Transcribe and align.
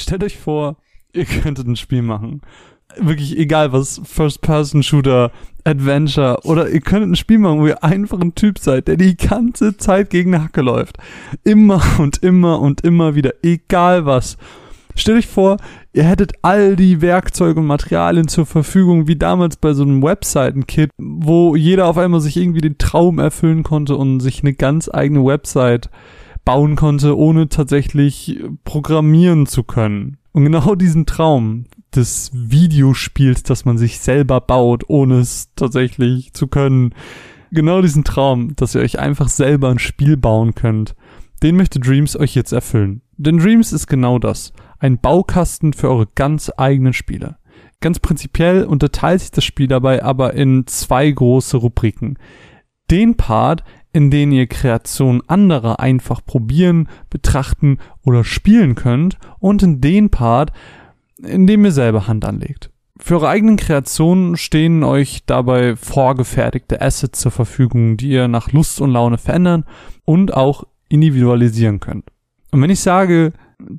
stellt 0.00 0.24
euch 0.24 0.38
vor, 0.38 0.76
ihr 1.12 1.24
könntet 1.24 1.66
ein 1.66 1.76
Spiel 1.76 2.02
machen. 2.02 2.42
Wirklich 2.96 3.38
egal 3.38 3.72
was, 3.72 4.00
First-Person-Shooter, 4.04 5.30
Adventure 5.64 6.40
oder 6.44 6.68
ihr 6.68 6.80
könntet 6.80 7.10
ein 7.10 7.16
Spiel 7.16 7.38
machen, 7.38 7.60
wo 7.60 7.66
ihr 7.66 7.84
einfach 7.84 8.20
ein 8.20 8.34
Typ 8.34 8.58
seid, 8.58 8.88
der 8.88 8.96
die 8.96 9.16
ganze 9.16 9.76
Zeit 9.76 10.10
gegen 10.10 10.34
eine 10.34 10.44
Hacke 10.44 10.62
läuft. 10.62 10.96
Immer 11.44 11.82
und 11.98 12.22
immer 12.22 12.60
und 12.60 12.80
immer 12.82 13.14
wieder, 13.14 13.34
egal 13.42 14.06
was. 14.06 14.36
Stellt 14.96 15.18
euch 15.18 15.28
vor, 15.28 15.58
ihr 15.92 16.04
hättet 16.04 16.32
all 16.42 16.76
die 16.76 17.00
Werkzeuge 17.00 17.60
und 17.60 17.66
Materialien 17.66 18.28
zur 18.28 18.44
Verfügung, 18.44 19.06
wie 19.06 19.16
damals 19.16 19.56
bei 19.56 19.72
so 19.72 19.82
einem 19.82 20.02
Webseiten-Kit, 20.02 20.90
wo 20.98 21.54
jeder 21.54 21.86
auf 21.86 21.96
einmal 21.96 22.20
sich 22.20 22.36
irgendwie 22.36 22.60
den 22.60 22.78
Traum 22.78 23.18
erfüllen 23.18 23.62
konnte 23.62 23.96
und 23.96 24.20
sich 24.20 24.42
eine 24.42 24.52
ganz 24.52 24.90
eigene 24.92 25.24
Website 25.24 25.90
bauen 26.50 26.74
konnte, 26.74 27.16
ohne 27.16 27.48
tatsächlich 27.48 28.42
programmieren 28.64 29.46
zu 29.46 29.62
können. 29.62 30.16
Und 30.32 30.46
genau 30.46 30.74
diesen 30.74 31.06
Traum 31.06 31.66
des 31.94 32.32
Videospiels, 32.34 33.44
das 33.44 33.64
man 33.64 33.78
sich 33.78 34.00
selber 34.00 34.40
baut, 34.40 34.82
ohne 34.88 35.20
es 35.20 35.54
tatsächlich 35.54 36.32
zu 36.34 36.48
können, 36.48 36.92
genau 37.52 37.82
diesen 37.82 38.02
Traum, 38.02 38.56
dass 38.56 38.74
ihr 38.74 38.80
euch 38.80 38.98
einfach 38.98 39.28
selber 39.28 39.68
ein 39.68 39.78
Spiel 39.78 40.16
bauen 40.16 40.56
könnt, 40.56 40.96
den 41.44 41.54
möchte 41.54 41.78
Dreams 41.78 42.16
euch 42.16 42.34
jetzt 42.34 42.50
erfüllen. 42.50 43.02
Denn 43.16 43.38
Dreams 43.38 43.72
ist 43.72 43.86
genau 43.86 44.18
das. 44.18 44.52
Ein 44.80 44.98
Baukasten 44.98 45.72
für 45.72 45.88
eure 45.88 46.08
ganz 46.16 46.50
eigenen 46.56 46.94
Spiele. 46.94 47.36
Ganz 47.80 48.00
prinzipiell 48.00 48.64
unterteilt 48.64 49.20
sich 49.20 49.30
das 49.30 49.44
Spiel 49.44 49.68
dabei 49.68 50.02
aber 50.02 50.34
in 50.34 50.66
zwei 50.66 51.08
große 51.08 51.58
Rubriken. 51.58 52.18
Den 52.90 53.16
Part, 53.16 53.62
in 53.92 54.10
denen 54.10 54.32
ihr 54.32 54.46
Kreationen 54.46 55.22
anderer 55.28 55.80
einfach 55.80 56.24
probieren, 56.24 56.88
betrachten 57.08 57.78
oder 58.04 58.24
spielen 58.24 58.74
könnt 58.74 59.18
und 59.38 59.62
in 59.62 59.80
den 59.80 60.10
Part, 60.10 60.52
in 61.18 61.46
dem 61.46 61.64
ihr 61.64 61.72
selber 61.72 62.06
Hand 62.06 62.24
anlegt. 62.24 62.70
Für 62.98 63.14
eure 63.16 63.28
eigenen 63.28 63.56
Kreationen 63.56 64.36
stehen 64.36 64.84
euch 64.84 65.24
dabei 65.24 65.74
vorgefertigte 65.74 66.80
Assets 66.82 67.20
zur 67.20 67.32
Verfügung, 67.32 67.96
die 67.96 68.10
ihr 68.10 68.28
nach 68.28 68.52
Lust 68.52 68.80
und 68.80 68.90
Laune 68.90 69.16
verändern 69.16 69.64
und 70.04 70.34
auch 70.34 70.64
individualisieren 70.88 71.80
könnt. 71.80 72.04
Und 72.50 72.60
wenn 72.60 72.70
ich 72.70 72.80
sage, 72.80 73.32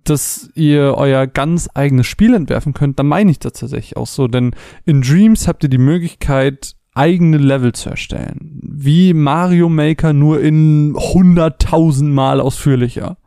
dass 0.04 0.50
ihr 0.56 0.96
euer 0.98 1.28
ganz 1.28 1.70
eigenes 1.74 2.08
Spiel 2.08 2.34
entwerfen 2.34 2.74
könnt, 2.74 3.00
dann 3.00 3.08
meine 3.08 3.32
ich 3.32 3.40
das 3.40 3.54
tatsächlich 3.54 3.98
auch 3.98 4.08
so, 4.08 4.28
denn 4.28 4.56
in 4.86 5.02
Dreams 5.02 5.48
habt 5.48 5.64
ihr 5.64 5.70
die 5.70 5.78
Möglichkeit, 5.78 6.76
eigene 6.94 7.38
Level 7.38 7.74
zu 7.74 7.90
erstellen. 7.90 8.60
Wie 8.62 9.14
Mario 9.14 9.70
Maker 9.70 10.14
nur 10.14 10.42
in 10.42 10.96
hunderttausend 10.98 12.14
Mal 12.14 12.40
ausführlicher. 12.40 13.18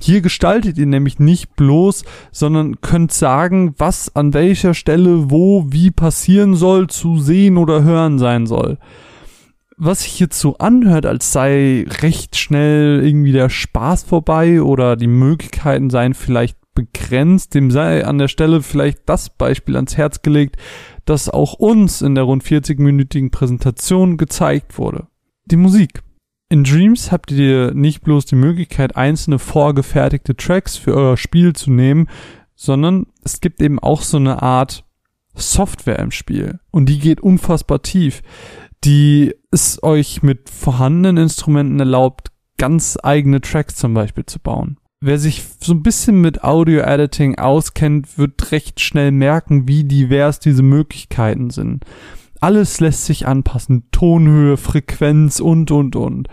Hier 0.00 0.20
gestaltet 0.20 0.78
ihr 0.78 0.86
nämlich 0.86 1.18
nicht 1.18 1.56
bloß, 1.56 2.04
sondern 2.30 2.80
könnt 2.80 3.12
sagen, 3.12 3.74
was 3.78 4.14
an 4.14 4.32
welcher 4.32 4.74
Stelle 4.74 5.30
wo 5.30 5.66
wie 5.70 5.90
passieren 5.90 6.54
soll, 6.54 6.86
zu 6.86 7.18
sehen 7.18 7.56
oder 7.56 7.82
hören 7.82 8.18
sein 8.18 8.46
soll. 8.46 8.78
Was 9.76 10.02
sich 10.02 10.24
so 10.32 10.58
anhört, 10.58 11.06
als 11.06 11.32
sei 11.32 11.84
recht 12.02 12.36
schnell 12.36 13.04
irgendwie 13.04 13.32
der 13.32 13.48
Spaß 13.48 14.04
vorbei 14.04 14.62
oder 14.62 14.96
die 14.96 15.06
Möglichkeiten 15.06 15.90
seien 15.90 16.14
vielleicht 16.14 16.58
begrenzt, 16.74 17.54
dem 17.54 17.72
sei 17.72 18.04
an 18.04 18.18
der 18.18 18.28
Stelle 18.28 18.62
vielleicht 18.62 19.00
das 19.06 19.30
Beispiel 19.30 19.74
ans 19.74 19.96
Herz 19.96 20.22
gelegt, 20.22 20.56
das 21.08 21.28
auch 21.28 21.54
uns 21.54 22.02
in 22.02 22.14
der 22.14 22.24
rund 22.24 22.44
40-minütigen 22.44 23.30
Präsentation 23.30 24.16
gezeigt 24.16 24.78
wurde. 24.78 25.06
Die 25.46 25.56
Musik. 25.56 26.02
In 26.50 26.64
Dreams 26.64 27.12
habt 27.12 27.30
ihr 27.30 27.74
nicht 27.74 28.02
bloß 28.02 28.24
die 28.24 28.36
Möglichkeit, 28.36 28.96
einzelne 28.96 29.38
vorgefertigte 29.38 30.34
Tracks 30.34 30.76
für 30.76 30.94
euer 30.94 31.16
Spiel 31.16 31.54
zu 31.54 31.70
nehmen, 31.70 32.08
sondern 32.54 33.06
es 33.22 33.40
gibt 33.40 33.62
eben 33.62 33.78
auch 33.78 34.02
so 34.02 34.16
eine 34.16 34.42
Art 34.42 34.84
Software 35.34 35.98
im 35.98 36.10
Spiel. 36.10 36.60
Und 36.70 36.88
die 36.88 36.98
geht 36.98 37.20
unfassbar 37.20 37.82
tief. 37.82 38.22
Die 38.84 39.34
es 39.50 39.82
euch 39.82 40.22
mit 40.22 40.50
vorhandenen 40.50 41.16
Instrumenten 41.16 41.78
erlaubt, 41.80 42.30
ganz 42.56 42.98
eigene 43.02 43.40
Tracks 43.40 43.76
zum 43.76 43.94
Beispiel 43.94 44.26
zu 44.26 44.40
bauen. 44.40 44.77
Wer 45.00 45.20
sich 45.20 45.44
so 45.60 45.74
ein 45.74 45.84
bisschen 45.84 46.20
mit 46.20 46.42
Audio 46.42 46.80
Editing 46.80 47.38
auskennt, 47.38 48.18
wird 48.18 48.50
recht 48.50 48.80
schnell 48.80 49.12
merken, 49.12 49.68
wie 49.68 49.84
divers 49.84 50.40
diese 50.40 50.64
Möglichkeiten 50.64 51.50
sind. 51.50 51.84
Alles 52.40 52.80
lässt 52.80 53.04
sich 53.04 53.24
anpassen. 53.24 53.84
Tonhöhe, 53.92 54.56
Frequenz 54.56 55.38
und, 55.38 55.70
und, 55.70 55.94
und. 55.94 56.28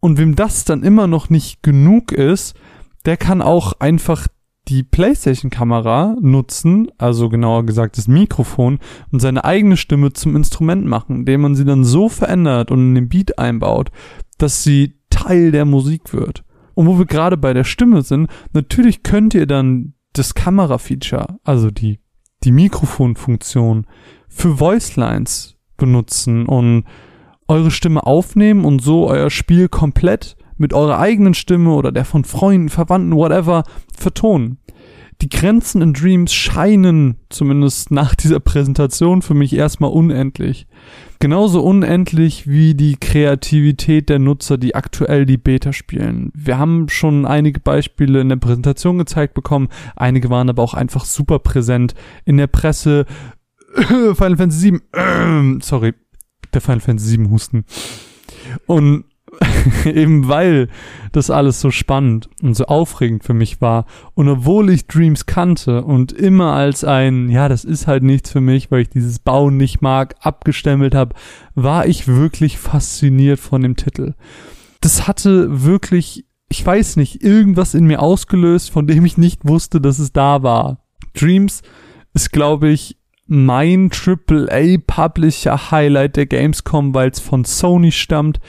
Und 0.00 0.16
wem 0.16 0.36
das 0.36 0.64
dann 0.64 0.84
immer 0.84 1.06
noch 1.06 1.28
nicht 1.28 1.62
genug 1.62 2.12
ist, 2.12 2.56
der 3.04 3.18
kann 3.18 3.42
auch 3.42 3.74
einfach 3.78 4.26
die 4.68 4.84
PlayStation-Kamera 4.84 6.16
nutzen, 6.18 6.90
also 6.96 7.28
genauer 7.28 7.66
gesagt 7.66 7.98
das 7.98 8.08
Mikrofon, 8.08 8.78
und 9.10 9.20
seine 9.20 9.44
eigene 9.44 9.76
Stimme 9.76 10.14
zum 10.14 10.34
Instrument 10.34 10.86
machen, 10.86 11.16
indem 11.16 11.42
man 11.42 11.54
sie 11.54 11.64
dann 11.66 11.84
so 11.84 12.08
verändert 12.08 12.70
und 12.70 12.80
in 12.80 12.94
den 12.94 13.08
Beat 13.10 13.38
einbaut, 13.38 13.90
dass 14.38 14.62
sie 14.62 14.94
Teil 15.10 15.52
der 15.52 15.66
Musik 15.66 16.14
wird. 16.14 16.42
Und 16.78 16.86
wo 16.86 16.96
wir 16.96 17.06
gerade 17.06 17.36
bei 17.36 17.54
der 17.54 17.64
Stimme 17.64 18.02
sind, 18.02 18.30
natürlich 18.52 19.02
könnt 19.02 19.34
ihr 19.34 19.46
dann 19.46 19.94
das 20.12 20.34
Kamera-Feature, 20.34 21.40
also 21.42 21.72
die, 21.72 21.98
die 22.44 22.52
Mikrofonfunktion 22.52 23.84
für 24.28 24.60
Voicelines 24.60 25.56
benutzen 25.76 26.46
und 26.46 26.84
eure 27.48 27.72
Stimme 27.72 28.06
aufnehmen 28.06 28.64
und 28.64 28.80
so 28.80 29.08
euer 29.08 29.28
Spiel 29.28 29.68
komplett 29.68 30.36
mit 30.56 30.72
eurer 30.72 31.00
eigenen 31.00 31.34
Stimme 31.34 31.72
oder 31.72 31.90
der 31.90 32.04
von 32.04 32.22
Freunden, 32.22 32.68
Verwandten, 32.68 33.16
whatever, 33.16 33.64
vertonen 33.92 34.58
die 35.20 35.28
Grenzen 35.28 35.82
in 35.82 35.94
Dreams 35.94 36.32
scheinen, 36.32 37.16
zumindest 37.28 37.90
nach 37.90 38.14
dieser 38.14 38.38
Präsentation, 38.38 39.20
für 39.20 39.34
mich 39.34 39.52
erstmal 39.52 39.90
unendlich. 39.90 40.68
Genauso 41.18 41.60
unendlich 41.62 42.46
wie 42.46 42.74
die 42.74 42.96
Kreativität 42.96 44.08
der 44.08 44.20
Nutzer, 44.20 44.58
die 44.58 44.76
aktuell 44.76 45.26
die 45.26 45.36
Beta 45.36 45.72
spielen. 45.72 46.30
Wir 46.34 46.58
haben 46.58 46.88
schon 46.88 47.26
einige 47.26 47.58
Beispiele 47.58 48.20
in 48.20 48.28
der 48.28 48.36
Präsentation 48.36 48.98
gezeigt 48.98 49.34
bekommen, 49.34 49.68
einige 49.96 50.30
waren 50.30 50.48
aber 50.48 50.62
auch 50.62 50.74
einfach 50.74 51.04
super 51.04 51.40
präsent 51.40 51.94
in 52.24 52.36
der 52.36 52.46
Presse. 52.46 53.04
Final 53.74 54.36
Fantasy 54.36 54.60
7, 54.60 54.80
äh, 54.92 55.62
sorry, 55.62 55.94
der 56.54 56.60
Final 56.60 56.80
Fantasy 56.80 57.10
7 57.10 57.30
Husten. 57.30 57.64
Und 58.66 59.04
eben 59.84 60.28
weil 60.28 60.68
das 61.12 61.30
alles 61.30 61.60
so 61.60 61.70
spannend 61.70 62.28
und 62.42 62.54
so 62.54 62.66
aufregend 62.66 63.24
für 63.24 63.34
mich 63.34 63.60
war. 63.60 63.86
Und 64.14 64.28
obwohl 64.28 64.70
ich 64.70 64.86
Dreams 64.86 65.26
kannte 65.26 65.82
und 65.82 66.12
immer 66.12 66.52
als 66.52 66.84
ein, 66.84 67.28
ja, 67.30 67.48
das 67.48 67.64
ist 67.64 67.86
halt 67.86 68.02
nichts 68.02 68.30
für 68.30 68.40
mich, 68.40 68.70
weil 68.70 68.82
ich 68.82 68.90
dieses 68.90 69.18
Bauen 69.18 69.56
nicht 69.56 69.80
mag, 69.80 70.16
abgestempelt 70.20 70.94
habe, 70.94 71.14
war 71.54 71.86
ich 71.86 72.08
wirklich 72.08 72.58
fasziniert 72.58 73.40
von 73.40 73.62
dem 73.62 73.76
Titel. 73.76 74.14
Das 74.80 75.08
hatte 75.08 75.64
wirklich, 75.64 76.26
ich 76.48 76.64
weiß 76.64 76.96
nicht, 76.96 77.22
irgendwas 77.22 77.74
in 77.74 77.86
mir 77.86 78.00
ausgelöst, 78.00 78.70
von 78.70 78.86
dem 78.86 79.04
ich 79.04 79.18
nicht 79.18 79.46
wusste, 79.46 79.80
dass 79.80 79.98
es 79.98 80.12
da 80.12 80.42
war. 80.42 80.84
Dreams 81.14 81.62
ist, 82.14 82.32
glaube 82.32 82.68
ich, 82.68 82.96
mein 83.26 83.90
AAA 83.90 84.78
Publisher 84.86 85.70
Highlight 85.70 86.16
der 86.16 86.26
Gamescom, 86.26 86.94
weil 86.94 87.10
es 87.10 87.20
von 87.20 87.44
Sony 87.44 87.92
stammt 87.92 88.40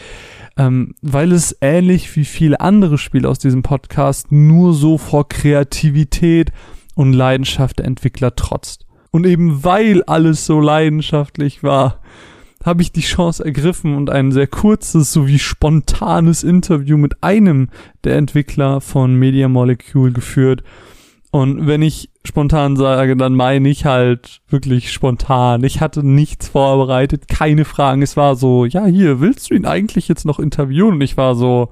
ähm, 0.60 0.94
weil 1.02 1.32
es 1.32 1.56
ähnlich 1.62 2.14
wie 2.18 2.26
viele 2.26 2.60
andere 2.60 2.98
Spiele 2.98 3.30
aus 3.30 3.40
diesem 3.40 3.64
Podcast 3.64 4.30
nur 4.30 4.74
so 4.74 4.98
vor 4.98 5.30
Kreativität 5.30 6.52
und 6.96 7.14
Leidenschaft 7.14 7.80
der 7.80 7.86
Entwickler 7.86 8.36
trotzt. 8.36 8.86
Und 9.10 9.26
eben 9.26 9.64
weil 9.64 10.04
alles 10.04 10.46
so 10.46 10.60
leidenschaftlich 10.60 11.64
war, 11.64 12.02
habe 12.66 12.82
ich 12.82 12.92
die 12.92 13.00
Chance 13.00 13.44
ergriffen 13.46 13.96
und 13.96 14.10
ein 14.10 14.34
sehr 14.34 14.48
kurzes 14.48 15.14
sowie 15.14 15.40
spontanes 15.40 16.44
Interview 16.44 16.98
mit 16.98 17.24
einem 17.24 17.70
der 18.04 18.18
Entwickler 18.18 18.82
von 18.82 19.16
Media 19.16 19.48
Molecule 19.48 20.12
geführt 20.12 20.64
und 21.32 21.68
wenn 21.68 21.82
ich 21.84 22.10
spontan 22.24 22.76
sage, 22.76 23.16
dann 23.16 23.36
meine 23.36 23.70
ich 23.70 23.86
halt 23.86 24.42
wirklich 24.50 24.92
spontan. 24.92 25.64
Ich 25.64 25.80
hatte 25.80 26.06
nichts 26.06 26.50
vorbereitet, 26.50 27.28
keine 27.28 27.66
Fragen. 27.66 28.02
Es 28.02 28.18
war 28.18 28.36
so, 28.36 28.66
ja, 28.66 28.86
hier, 28.86 29.20
willst 29.20 29.50
du 29.50 29.56
ihn 29.56 29.66
eigentlich 29.66 30.08
jetzt 30.08 30.26
noch 30.26 30.40
interviewen? 30.40 30.96
Und 30.96 31.02
ich 31.02 31.18
war 31.18 31.36
so, 31.36 31.70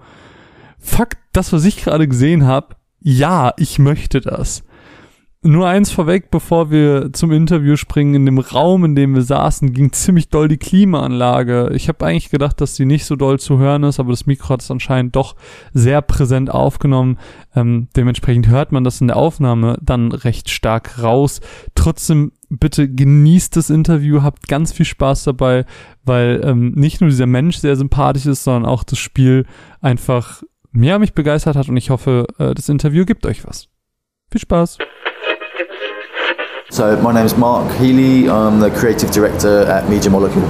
fuck, 0.77 1.09
das, 1.33 1.53
was 1.53 1.65
ich 1.65 1.83
gerade 1.83 2.07
gesehen 2.07 2.45
habe, 2.45 2.75
ja, 2.99 3.53
ich 3.57 3.79
möchte 3.79 4.21
das. 4.21 4.63
Nur 5.43 5.67
eins 5.67 5.91
vorweg, 5.91 6.31
bevor 6.31 6.71
wir 6.71 7.13
zum 7.13 7.31
Interview 7.31 7.75
springen, 7.75 8.15
in 8.15 8.25
dem 8.25 8.39
Raum, 8.39 8.83
in 8.83 8.95
dem 8.95 9.13
wir 9.13 9.21
saßen, 9.21 9.71
ging 9.71 9.91
ziemlich 9.91 10.29
doll 10.29 10.47
die 10.47 10.57
Klimaanlage. 10.57 11.69
Ich 11.73 11.87
habe 11.87 12.05
eigentlich 12.05 12.31
gedacht, 12.31 12.59
dass 12.59 12.73
die 12.73 12.85
nicht 12.85 13.05
so 13.05 13.15
doll 13.15 13.39
zu 13.39 13.59
hören 13.59 13.83
ist, 13.83 13.99
aber 13.99 14.09
das 14.09 14.25
Mikro 14.25 14.49
hat 14.49 14.63
es 14.63 14.71
anscheinend 14.71 15.15
doch 15.15 15.35
sehr 15.73 16.01
präsent 16.01 16.49
aufgenommen. 16.49 17.19
Ähm, 17.55 17.87
dementsprechend 17.95 18.47
hört 18.47 18.71
man 18.71 18.83
das 18.83 18.99
in 18.99 19.07
der 19.07 19.17
Aufnahme 19.17 19.77
dann 19.79 20.11
recht 20.11 20.49
stark 20.49 21.03
raus. 21.03 21.39
Trotzdem 21.75 22.31
bitte 22.49 22.89
genießt 22.89 23.55
das 23.55 23.69
Interview, 23.69 24.23
habt 24.23 24.47
ganz 24.47 24.73
viel 24.73 24.85
Spaß 24.87 25.23
dabei, 25.25 25.65
weil 26.03 26.41
ähm, 26.43 26.71
nicht 26.71 26.99
nur 26.99 27.11
dieser 27.11 27.27
Mensch 27.27 27.57
sehr 27.57 27.75
sympathisch 27.75 28.25
ist, 28.25 28.43
sondern 28.43 28.65
auch 28.65 28.83
das 28.83 28.97
Spiel 28.97 29.45
einfach 29.81 30.41
mehr 30.71 30.97
mich 30.97 31.13
begeistert 31.13 31.55
hat 31.55 31.69
und 31.69 31.77
ich 31.77 31.91
hoffe, 31.91 32.25
äh, 32.39 32.55
das 32.55 32.69
Interview 32.69 33.05
gibt 33.05 33.25
euch 33.27 33.45
was. 33.45 33.69
Viel 34.31 34.41
Spaß! 34.41 34.79
So 36.69 37.01
my 37.01 37.13
name 37.13 37.25
is 37.25 37.37
Mark 37.37 37.73
Healey. 37.77 38.29
I'm 38.29 38.59
the 38.59 38.69
creative 38.69 39.09
director 39.09 39.61
at 39.61 39.89
Media 39.89 40.09
Molecule. 40.09 40.45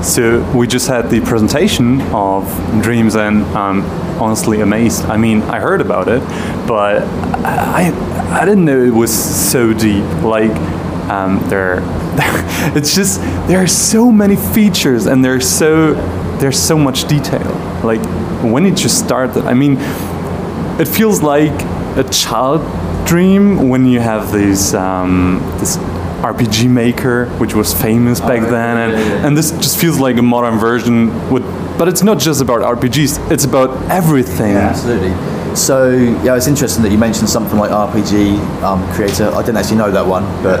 So 0.00 0.48
we 0.56 0.68
just 0.68 0.86
had 0.86 1.10
the 1.10 1.20
presentation 1.22 2.00
of 2.12 2.46
Dreams, 2.80 3.16
and 3.16 3.44
I'm 3.46 3.82
honestly 4.22 4.60
amazed. 4.60 5.02
I 5.06 5.16
mean, 5.16 5.42
I 5.42 5.58
heard 5.58 5.80
about 5.80 6.06
it, 6.06 6.20
but 6.68 7.02
I 7.44 7.90
I 8.30 8.44
didn't 8.44 8.64
know 8.64 8.80
it 8.80 8.94
was 8.94 9.12
so 9.12 9.72
deep. 9.72 10.04
Like 10.22 10.54
um, 11.10 11.40
there, 11.48 11.80
it's 12.76 12.94
just 12.94 13.20
there 13.48 13.60
are 13.60 13.66
so 13.66 14.12
many 14.12 14.36
features, 14.36 15.06
and 15.06 15.24
there's 15.24 15.48
so 15.48 15.94
there's 16.38 16.62
so 16.62 16.78
much 16.78 17.08
detail. 17.08 17.50
Like 17.82 18.04
when 18.44 18.66
it 18.66 18.76
just 18.76 19.00
started, 19.00 19.46
I 19.46 19.54
mean, 19.54 19.78
it 20.80 20.86
feels 20.86 21.22
like 21.22 21.60
a 21.96 22.08
child 22.08 22.60
dream 23.06 23.68
when 23.68 23.86
you 23.86 24.00
have 24.00 24.32
these 24.32 24.74
um, 24.74 25.40
this 25.58 25.76
RPG 26.24 26.70
Maker, 26.70 27.26
which 27.38 27.54
was 27.54 27.74
famous 27.74 28.20
back 28.20 28.40
right, 28.40 28.50
then, 28.50 28.76
and, 28.78 28.92
yeah, 28.92 29.08
yeah. 29.08 29.26
and 29.26 29.36
this 29.36 29.50
just 29.52 29.78
feels 29.78 29.98
like 29.98 30.16
a 30.16 30.22
modern 30.22 30.58
version. 30.58 31.08
With, 31.30 31.44
but 31.78 31.88
it's 31.88 32.02
not 32.02 32.18
just 32.18 32.40
about 32.40 32.60
RPGs; 32.78 33.30
it's 33.30 33.44
about 33.44 33.90
everything. 33.90 34.56
Absolutely. 34.56 35.12
So 35.54 35.90
yeah, 36.24 36.36
it's 36.36 36.46
interesting 36.46 36.82
that 36.82 36.90
you 36.90 36.98
mentioned 36.98 37.28
something 37.28 37.58
like 37.58 37.70
RPG 37.70 38.38
um, 38.62 38.90
creator. 38.94 39.28
I 39.28 39.40
didn't 39.42 39.58
actually 39.58 39.76
know 39.76 39.90
that 39.90 40.06
one, 40.06 40.24
but 40.42 40.60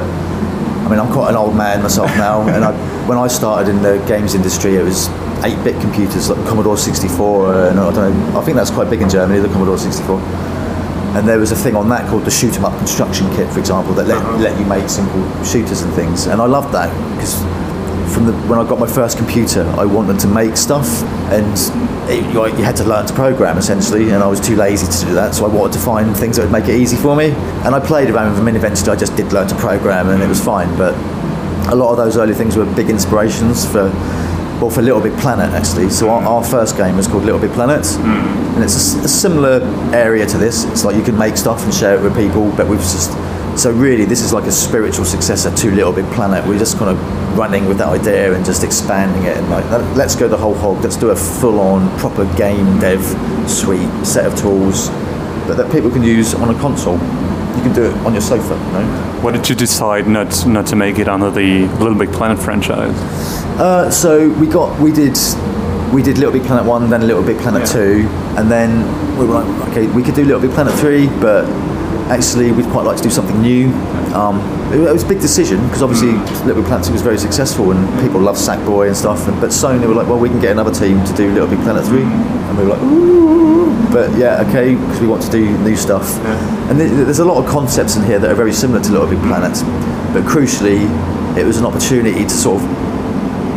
I 0.84 0.88
mean, 0.88 1.00
I'm 1.00 1.10
quite 1.10 1.30
an 1.30 1.36
old 1.36 1.56
man 1.56 1.82
myself 1.82 2.14
now, 2.16 2.46
and 2.46 2.62
I, 2.62 2.72
when 3.08 3.16
I 3.16 3.26
started 3.26 3.70
in 3.70 3.82
the 3.82 4.04
games 4.06 4.34
industry, 4.34 4.76
it 4.76 4.84
was 4.84 5.08
8-bit 5.40 5.80
computers 5.80 6.28
like 6.28 6.46
Commodore 6.46 6.76
64, 6.76 7.68
and 7.68 7.80
I 7.80 7.90
don't 7.90 8.32
know. 8.32 8.38
I 8.38 8.44
think 8.44 8.56
that's 8.56 8.70
quite 8.70 8.90
big 8.90 9.00
in 9.00 9.08
Germany, 9.08 9.40
the 9.40 9.48
Commodore 9.48 9.78
64. 9.78 10.20
And 11.14 11.28
there 11.28 11.38
was 11.38 11.52
a 11.52 11.56
thing 11.56 11.76
on 11.76 11.88
that 11.90 12.08
called 12.08 12.24
the 12.24 12.30
shoot 12.30 12.56
'em 12.56 12.64
up 12.64 12.76
construction 12.78 13.28
kit, 13.36 13.48
for 13.52 13.60
example, 13.60 13.94
that 13.94 14.06
let, 14.06 14.18
uh-huh. 14.18 14.38
let 14.38 14.58
you 14.58 14.66
make 14.66 14.88
simple 14.88 15.22
shooters 15.44 15.82
and 15.82 15.92
things. 15.94 16.26
And 16.26 16.40
I 16.40 16.46
loved 16.46 16.72
that 16.72 16.90
because 17.14 17.40
from 18.12 18.26
the, 18.26 18.32
when 18.48 18.58
I 18.58 18.68
got 18.68 18.78
my 18.78 18.86
first 18.86 19.16
computer, 19.16 19.62
I 19.78 19.84
wanted 19.84 20.20
to 20.20 20.28
make 20.28 20.56
stuff, 20.56 21.02
and 21.32 21.56
it, 22.10 22.24
you, 22.32 22.46
you 22.58 22.64
had 22.64 22.76
to 22.76 22.84
learn 22.84 23.06
to 23.06 23.14
program 23.14 23.58
essentially, 23.58 24.10
and 24.10 24.22
I 24.22 24.26
was 24.26 24.40
too 24.40 24.56
lazy 24.56 24.86
to 24.86 25.06
do 25.06 25.14
that, 25.14 25.34
so 25.34 25.44
I 25.44 25.48
wanted 25.48 25.72
to 25.74 25.78
find 25.80 26.16
things 26.16 26.36
that 26.36 26.42
would 26.42 26.52
make 26.52 26.68
it 26.68 26.76
easy 26.76 26.96
for 26.96 27.16
me. 27.16 27.30
And 27.64 27.74
I 27.74 27.80
played 27.80 28.10
around 28.10 28.28
with 28.28 28.38
them, 28.38 28.48
and 28.48 28.56
eventually 28.56 28.90
I 28.90 28.96
just 28.96 29.16
did 29.16 29.32
learn 29.32 29.48
to 29.48 29.54
program, 29.56 30.08
and 30.08 30.22
it 30.22 30.28
was 30.28 30.42
fine. 30.42 30.76
But 30.76 30.94
a 31.72 31.74
lot 31.74 31.90
of 31.90 31.96
those 31.96 32.16
early 32.16 32.34
things 32.34 32.56
were 32.56 32.66
big 32.74 32.90
inspirations 32.90 33.64
for. 33.64 33.90
Well, 34.60 34.70
for 34.70 34.82
Little 34.82 35.00
Big 35.00 35.16
Planet 35.18 35.50
actually. 35.50 35.90
So 35.90 36.10
our, 36.10 36.22
our 36.22 36.44
first 36.44 36.76
game 36.76 36.96
was 36.96 37.06
called 37.06 37.24
Little 37.24 37.40
Big 37.40 37.52
Planet, 37.52 37.84
hmm. 37.86 38.54
and 38.54 38.64
it's 38.64 38.94
a 38.94 39.08
similar 39.08 39.60
area 39.92 40.26
to 40.26 40.38
this. 40.38 40.64
It's 40.64 40.84
like 40.84 40.96
you 40.96 41.02
can 41.02 41.18
make 41.18 41.36
stuff 41.36 41.64
and 41.64 41.74
share 41.74 41.96
it 41.96 42.02
with 42.02 42.14
people, 42.16 42.50
but 42.56 42.66
we've 42.68 42.78
just 42.78 43.12
so 43.56 43.70
really, 43.70 44.04
this 44.04 44.20
is 44.20 44.32
like 44.32 44.44
a 44.44 44.52
spiritual 44.52 45.04
successor 45.04 45.54
to 45.54 45.70
Little 45.70 45.92
Big 45.92 46.06
Planet. 46.06 46.44
We're 46.44 46.58
just 46.58 46.76
kind 46.76 46.90
of 46.90 47.38
running 47.38 47.66
with 47.66 47.78
that 47.78 47.88
idea 47.88 48.34
and 48.34 48.44
just 48.44 48.64
expanding 48.64 49.24
it, 49.24 49.36
and 49.36 49.48
like 49.48 49.64
let- 49.70 49.96
let's 49.96 50.16
go 50.16 50.26
the 50.26 50.36
whole 50.36 50.54
hog. 50.54 50.82
Let's 50.82 50.96
do 50.96 51.10
a 51.10 51.16
full-on 51.16 51.96
proper 51.98 52.24
game 52.36 52.80
dev 52.80 53.00
suite 53.48 53.88
set 54.04 54.26
of 54.26 54.36
tools, 54.36 54.88
but 55.46 55.56
that 55.56 55.70
people 55.70 55.90
can 55.90 56.02
use 56.02 56.34
on 56.34 56.52
a 56.52 56.58
console. 56.58 56.98
You 57.64 57.70
can 57.72 57.82
do 57.82 57.84
it 57.88 57.96
on 58.06 58.12
your 58.12 58.20
sofa. 58.20 58.54
You 58.54 58.72
know? 58.72 59.18
What 59.22 59.32
did 59.32 59.48
you 59.48 59.54
decide 59.54 60.06
not 60.06 60.46
not 60.46 60.66
to 60.66 60.76
make 60.76 60.98
it 60.98 61.08
under 61.08 61.30
the 61.30 61.66
Little 61.78 61.94
Big 61.98 62.12
Planet 62.12 62.38
franchise? 62.38 62.94
Uh, 63.58 63.90
so 63.90 64.28
we 64.38 64.46
got 64.46 64.78
we 64.78 64.92
did 64.92 65.16
we 65.94 66.02
did 66.02 66.18
Little 66.18 66.32
Big 66.32 66.42
Planet 66.42 66.66
one, 66.66 66.90
then 66.90 67.06
Little 67.06 67.22
Big 67.22 67.38
Planet 67.38 67.62
Yeah. 67.62 67.72
two, 67.72 68.08
and 68.36 68.50
then 68.50 68.84
we 69.16 69.24
were 69.24 69.40
like, 69.40 69.68
okay, 69.70 69.86
we 69.86 70.02
could 70.02 70.14
do 70.14 70.24
Little 70.24 70.42
Big 70.42 70.50
Planet 70.50 70.74
three, 70.74 71.06
but 71.20 71.46
actually 72.14 72.52
we'd 72.52 72.66
quite 72.66 72.84
like 72.84 72.96
to 72.96 73.02
do 73.02 73.10
something 73.10 73.40
new. 73.42 73.66
Um, 74.14 74.38
it, 74.72 74.80
it 74.80 74.92
was 74.92 75.02
a 75.02 75.08
big 75.08 75.20
decision 75.20 75.60
because 75.66 75.82
obviously 75.82 76.12
Little 76.46 76.62
Big 76.62 76.66
Planet 76.66 76.90
was 76.90 77.02
very 77.02 77.18
successful 77.18 77.72
and 77.72 78.00
people 78.00 78.20
loved 78.20 78.38
Sackboy 78.38 78.86
and 78.86 78.96
stuff. 78.96 79.26
And, 79.26 79.40
but 79.40 79.50
Sony 79.50 79.86
were 79.86 79.94
like, 79.94 80.06
well, 80.06 80.18
we 80.18 80.28
can 80.28 80.40
get 80.40 80.52
another 80.52 80.72
team 80.72 81.04
to 81.04 81.12
do 81.14 81.32
Little 81.32 81.48
Big 81.48 81.60
Planet 81.60 81.84
three, 81.84 82.02
and 82.04 82.56
we 82.56 82.64
were 82.64 82.70
like, 82.70 82.82
ooh, 82.82 83.92
but 83.92 84.16
yeah, 84.16 84.44
okay, 84.48 84.74
because 84.74 85.00
we 85.00 85.08
want 85.08 85.22
to 85.22 85.30
do 85.30 85.58
new 85.58 85.76
stuff. 85.76 86.16
And 86.70 86.78
th- 86.78 86.90
there's 86.90 87.18
a 87.18 87.24
lot 87.24 87.42
of 87.42 87.50
concepts 87.50 87.96
in 87.96 88.04
here 88.04 88.18
that 88.18 88.30
are 88.30 88.34
very 88.34 88.52
similar 88.52 88.82
to 88.82 88.92
Little 88.92 89.08
Big 89.08 89.20
Planet, 89.20 89.54
but 90.14 90.22
crucially, 90.24 90.86
it 91.36 91.44
was 91.44 91.58
an 91.58 91.66
opportunity 91.66 92.22
to 92.22 92.30
sort 92.30 92.62
of 92.62 92.84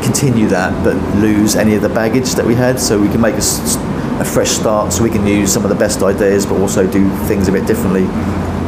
continue 0.04 0.48
that 0.48 0.72
but 0.84 0.96
lose 1.18 1.56
any 1.56 1.74
of 1.76 1.82
the 1.82 1.90
baggage 1.90 2.34
that 2.34 2.46
we 2.46 2.56
had 2.56 2.80
so 2.80 3.00
we 3.00 3.10
can 3.10 3.20
make 3.20 3.36
a 3.36 4.26
fresh 4.26 4.52
start 4.52 4.94
so 4.94 5.04
we 5.04 5.10
can 5.10 5.26
use 5.26 5.52
some 5.52 5.64
of 5.64 5.70
the 5.70 5.76
best 5.76 6.02
ideas 6.02 6.46
but 6.46 6.60
also 6.62 6.90
do 6.90 7.10
things 7.26 7.48
a 7.48 7.52
bit 7.52 7.66
differently 7.66 8.06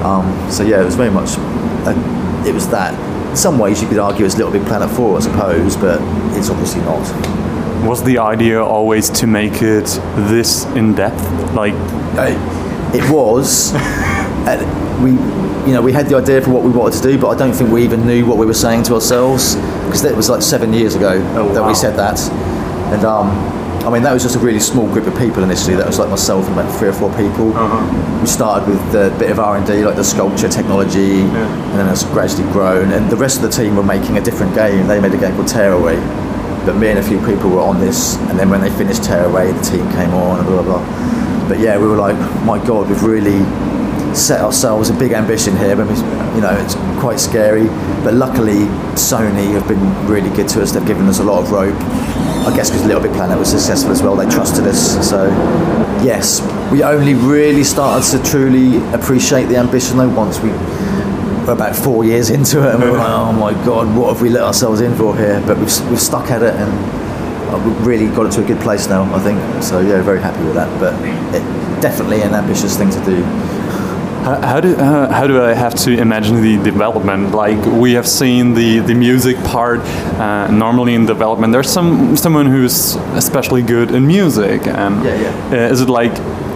um, 0.04 0.52
so 0.52 0.64
yeah 0.64 0.82
it 0.82 0.86
was 0.86 0.96
very 0.96 1.12
much 1.12 1.38
a, 1.88 1.94
it 2.48 2.54
was 2.54 2.68
that 2.70 2.94
in 3.30 3.36
some 3.36 3.60
ways 3.60 3.82
you 3.82 3.88
could 3.88 4.00
argue 4.00 4.26
it's 4.26 4.36
a 4.36 4.38
Little 4.38 4.52
Big 4.52 4.66
Planet 4.66 4.90
4 4.90 5.18
I 5.18 5.20
suppose 5.22 5.76
but 5.78 6.00
it's 6.38 6.50
obviously 6.50 6.82
not 6.82 7.00
Was 7.86 8.04
the 8.04 8.18
idea 8.18 8.64
always 8.64 9.10
to 9.22 9.28
make 9.28 9.62
it 9.62 9.86
this 10.28 10.66
in 10.76 10.96
depth? 10.96 11.24
Like, 11.54 11.74
it 12.94 13.10
was 13.10 13.72
we 15.02 15.12
you 15.12 15.74
know 15.74 15.82
we 15.82 15.94
had 15.94 16.08
the 16.08 16.16
idea 16.18 16.42
for 16.42 16.50
what 16.52 16.64
we 16.64 16.72
wanted 16.72 17.02
to 17.02 17.04
do 17.12 17.18
but 17.18 17.30
I 17.30 17.38
don't 17.38 17.54
think 17.54 17.72
we 17.72 17.84
even 17.84 18.06
knew 18.06 18.26
what 18.26 18.38
we 18.38 18.46
were 18.46 18.54
saying 18.54 18.84
to 18.84 18.96
ourselves 18.96 19.56
because 19.86 20.02
that 20.02 20.16
was 20.16 20.30
like 20.30 20.42
seven 20.42 20.74
years 20.74 20.96
ago 20.96 21.14
Oh, 21.36 21.54
that 21.54 21.62
wow. 21.62 21.68
we 21.68 21.76
said 21.76 21.96
that 21.98 22.20
and 22.94 23.06
um, 23.06 23.28
I 23.86 23.90
mean 23.90 24.04
that 24.04 24.14
was 24.14 24.24
just 24.24 24.36
a 24.36 24.40
really 24.40 24.60
small 24.60 24.88
group 24.92 25.08
of 25.08 25.18
people 25.18 25.42
initially. 25.44 25.76
That 25.76 25.88
was 25.88 26.00
like 26.00 26.10
myself 26.10 26.46
and 26.48 26.54
about 26.54 26.78
three 26.78 26.90
or 26.90 26.94
four 26.94 27.10
people. 27.16 27.54
Uh-huh. 27.56 28.22
We 28.22 28.28
started 28.28 28.68
with 28.68 28.82
a 28.94 29.16
bit 29.18 29.32
of 29.32 29.40
R&D 29.40 29.86
like 29.86 29.96
the 29.96 30.04
sculpture 30.04 30.50
technology 30.50 31.22
and 31.22 31.80
then 31.80 31.90
it's 31.90 32.04
gradually 32.04 32.50
grown. 32.52 32.92
And 32.92 33.10
the 33.10 33.16
rest 33.16 33.38
of 33.38 33.44
the 33.44 33.50
team 33.50 33.76
were 33.76 33.84
making 33.84 34.18
a 34.18 34.22
different 34.22 34.54
game. 34.54 34.88
They 34.88 35.00
made 35.00 35.14
a 35.14 35.18
game 35.18 35.34
called 35.36 35.48
Tearaway 35.48 35.96
but 36.66 36.76
me 36.76 36.90
and 36.90 37.00
a 37.00 37.04
few 37.04 37.26
people 37.26 37.50
were 37.50 37.62
on 37.62 37.80
this 37.80 38.18
and 38.28 38.38
then 38.38 38.50
when 38.50 38.62
they 38.62 38.70
finished 38.70 39.04
Tearaway 39.04 39.52
the 39.52 39.62
team 39.62 39.90
came 39.92 40.14
on 40.14 40.40
and 40.40 40.48
blah 40.48 40.62
blah 40.62 40.78
blah. 40.84 41.48
But 41.48 41.60
yeah 41.60 41.78
we 41.78 41.88
were 41.88 41.98
like 41.98 42.18
my 42.44 42.64
god 42.66 42.90
we've 42.90 43.02
really 43.02 43.40
set 44.14 44.42
ourselves 44.42 44.90
a 44.90 44.94
big 44.94 45.14
ambition 45.14 45.56
here. 45.58 45.76
But 45.76 45.88
you 46.36 46.42
know 46.42 46.56
it's 46.60 46.76
quite 47.00 47.20
scary. 47.20 47.68
But 48.04 48.14
luckily 48.14 48.68
Sony 49.00 49.54
have 49.54 49.68
been 49.68 49.82
really 50.06 50.30
good 50.36 50.50
to 50.50 50.62
us. 50.62 50.74
They've 50.74 50.86
given 50.86 51.08
us 51.08 51.20
a 51.20 51.24
lot 51.24 51.42
of 51.42 51.52
rope 51.52 51.80
I 52.48 52.56
guess 52.56 52.70
because 52.70 52.86
Little 52.86 53.02
Big 53.02 53.14
Planet 53.14 53.38
was 53.38 53.50
successful 53.50 53.92
as 53.92 54.02
well 54.02 54.16
they 54.16 54.30
trusted 54.30 54.66
us. 54.66 55.08
So 55.08 55.28
yes 56.04 56.42
we 56.72 56.84
only 56.84 57.14
really 57.14 57.64
started 57.64 58.06
to 58.18 58.24
truly 58.24 58.78
appreciate 58.94 59.46
the 59.46 59.58
ambition 59.58 59.98
though 59.98 60.10
once 60.10 60.40
we 60.40 60.50
were 60.50 61.54
about 61.54 61.76
four 61.76 62.06
years 62.06 62.30
into 62.30 62.60
it 62.68 62.76
and 62.76 62.84
we 62.84 62.92
were 62.92 62.98
like 62.98 63.08
oh 63.10 63.34
my 63.34 63.54
god 63.66 63.96
what 63.98 64.14
have 64.14 64.22
we 64.22 64.30
let 64.30 64.44
ourselves 64.44 64.82
in 64.82 64.96
for 64.96 65.16
here? 65.18 65.42
But 65.46 65.58
we've, 65.58 65.90
we've 65.90 66.00
stuck 66.02 66.30
at 66.32 66.44
it 66.44 66.54
and 66.54 66.72
uh, 67.50 67.62
we've 67.66 67.86
really 67.86 68.08
got 68.16 68.28
it 68.28 68.32
to 68.34 68.44
a 68.44 68.48
good 68.48 68.62
place 68.62 68.88
now 68.88 69.04
I 69.14 69.20
think. 69.20 69.64
So 69.64 69.80
yeah 69.80 70.02
very 70.02 70.22
happy 70.22 70.44
with 70.44 70.56
that 70.56 70.70
but 70.80 70.94
it, 71.36 71.44
definitely 71.82 72.22
an 72.22 72.34
ambitious 72.34 72.78
thing 72.78 72.90
to 72.90 73.04
do 73.06 73.24
how, 74.24 74.42
how 74.42 74.60
do 74.60 74.76
uh, 74.76 75.12
how 75.12 75.28
do 75.28 75.42
I 75.42 75.54
have 75.54 75.76
to 75.86 75.92
imagine 75.92 76.42
the 76.42 76.58
development? 76.64 77.32
Like 77.32 77.64
we 77.66 77.94
have 77.94 78.08
seen 78.08 78.54
the 78.54 78.80
the 78.80 78.94
music 78.94 79.38
part. 79.46 79.80
Uh, 80.20 80.48
normally 80.52 80.94
in 80.96 81.06
development, 81.06 81.54
there's 81.54 81.72
some 81.72 82.16
someone 82.18 82.46
who's 82.46 82.96
especially 83.16 83.62
good 83.62 83.92
in 83.92 84.06
music. 84.06 84.68
And 84.68 85.04
Yeah, 85.04 85.22
yeah. 85.22 85.68
Uh, 85.68 85.74
is 85.74 85.82
it 85.82 85.90
like 85.90 86.14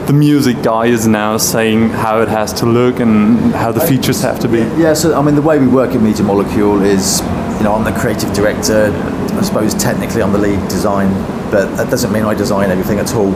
the 0.07 0.13
music 0.13 0.61
guy 0.61 0.87
is 0.87 1.07
now 1.07 1.37
saying 1.37 1.89
how 1.89 2.21
it 2.21 2.27
has 2.27 2.51
to 2.53 2.65
look 2.65 2.99
and 2.99 3.53
how 3.55 3.71
the 3.71 3.79
features 3.79 4.21
have 4.21 4.39
to 4.39 4.47
be? 4.47 4.59
Yeah, 4.77 4.93
so 4.93 5.17
I 5.17 5.21
mean, 5.21 5.35
the 5.35 5.41
way 5.41 5.59
we 5.59 5.67
work 5.67 5.95
at 5.95 6.01
Media 6.01 6.23
Molecule 6.23 6.81
is, 6.83 7.21
you 7.57 7.63
know, 7.63 7.73
I'm 7.75 7.85
the 7.85 7.97
creative 7.99 8.33
director. 8.33 8.91
I 9.39 9.41
suppose 9.41 9.73
technically 9.73 10.21
I'm 10.21 10.33
the 10.33 10.39
lead 10.39 10.59
design, 10.67 11.09
but 11.49 11.75
that 11.77 11.89
doesn't 11.89 12.11
mean 12.11 12.23
I 12.23 12.33
design 12.33 12.69
everything 12.69 12.99
at 12.99 13.15
all. 13.15 13.33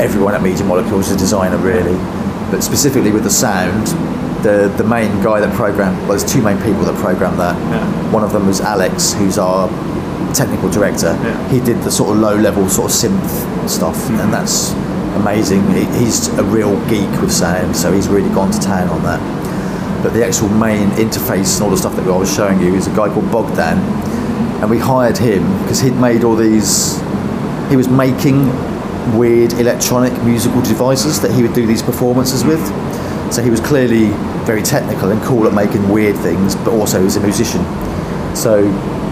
Everyone 0.00 0.34
at 0.34 0.42
Media 0.42 0.64
Molecule 0.64 1.00
is 1.00 1.10
a 1.10 1.16
designer, 1.16 1.56
really. 1.58 1.96
But 2.50 2.62
specifically 2.62 3.10
with 3.10 3.24
the 3.24 3.30
sound, 3.30 3.86
the 4.42 4.72
the 4.76 4.84
main 4.84 5.22
guy 5.22 5.40
that 5.40 5.54
programmed, 5.54 5.98
well, 6.00 6.16
there's 6.16 6.30
two 6.30 6.42
main 6.42 6.58
people 6.58 6.82
that 6.84 6.96
programmed 6.96 7.38
that. 7.38 7.56
Yeah. 7.56 8.12
One 8.12 8.24
of 8.24 8.32
them 8.32 8.46
was 8.46 8.60
Alex, 8.60 9.12
who's 9.12 9.38
our 9.38 9.68
technical 10.34 10.70
director. 10.70 11.18
Yeah. 11.22 11.48
He 11.48 11.60
did 11.60 11.82
the 11.82 11.90
sort 11.90 12.10
of 12.10 12.18
low 12.18 12.36
level 12.36 12.68
sort 12.68 12.90
of 12.90 12.96
synth 12.96 13.68
stuff, 13.68 13.96
mm-hmm. 13.96 14.20
and 14.20 14.32
that's 14.32 14.72
amazing. 15.16 15.62
He, 15.72 15.84
he's 15.98 16.28
a 16.38 16.44
real 16.44 16.74
geek 16.88 17.10
with 17.20 17.32
sound, 17.32 17.76
so 17.76 17.92
he's 17.92 18.08
really 18.08 18.32
gone 18.34 18.50
to 18.50 18.60
town 18.60 18.88
on 18.88 19.02
that 19.02 19.20
but 20.02 20.12
the 20.12 20.24
actual 20.24 20.48
main 20.48 20.88
interface 20.90 21.56
and 21.56 21.64
all 21.64 21.70
the 21.70 21.76
stuff 21.76 21.96
that 21.96 22.06
I 22.06 22.16
was 22.16 22.32
showing 22.32 22.60
you 22.60 22.74
is 22.74 22.86
a 22.86 22.94
guy 22.94 23.12
called 23.12 23.30
Bogdan, 23.32 23.78
and 24.60 24.70
we 24.70 24.78
hired 24.78 25.18
him 25.18 25.42
because 25.62 25.80
he'd 25.80 25.96
made 25.96 26.24
all 26.24 26.36
these. 26.36 27.00
He 27.68 27.76
was 27.76 27.88
making 27.88 28.48
weird 29.16 29.52
electronic 29.54 30.12
musical 30.24 30.60
devices 30.62 31.20
that 31.20 31.30
he 31.30 31.42
would 31.42 31.54
do 31.54 31.66
these 31.66 31.82
performances 31.82 32.44
with. 32.44 32.60
So 33.32 33.42
he 33.42 33.50
was 33.50 33.60
clearly 33.60 34.08
very 34.44 34.62
technical 34.62 35.10
and 35.10 35.22
cool 35.22 35.46
at 35.46 35.54
making 35.54 35.88
weird 35.88 36.16
things, 36.16 36.56
but 36.56 36.72
also 36.72 36.98
he 36.98 37.04
was 37.04 37.16
a 37.16 37.20
musician. 37.20 37.62
So 38.34 38.64